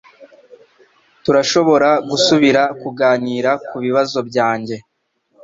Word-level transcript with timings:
Turashobora 1.23 1.89
gusubira 2.09 2.61
kuganira 2.81 3.51
kubibazo 3.67 4.19
byanjye 4.29 4.75